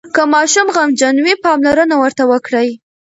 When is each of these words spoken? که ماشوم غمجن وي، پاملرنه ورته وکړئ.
که 0.15 0.21
ماشوم 0.33 0.67
غمجن 0.75 1.15
وي، 1.25 1.33
پاملرنه 1.43 1.95
ورته 1.99 2.23
وکړئ. 2.31 2.69